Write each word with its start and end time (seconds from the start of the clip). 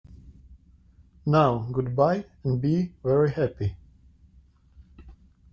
Now, 1.27 1.59
good-bye, 1.71 2.25
and 2.43 2.59
be 2.59 2.95
very 3.03 3.29
happy! 3.29 3.77